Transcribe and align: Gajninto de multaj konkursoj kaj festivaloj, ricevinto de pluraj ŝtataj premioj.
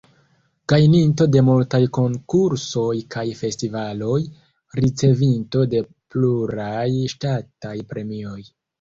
Gajninto 0.71 1.27
de 1.35 1.43
multaj 1.49 1.81
konkursoj 1.97 2.95
kaj 3.17 3.27
festivaloj, 3.43 4.17
ricevinto 4.83 5.69
de 5.77 5.87
pluraj 5.95 6.91
ŝtataj 7.17 7.81
premioj. 7.95 8.39